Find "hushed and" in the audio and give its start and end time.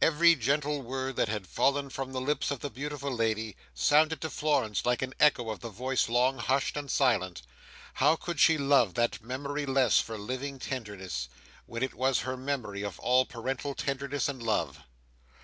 6.38-6.90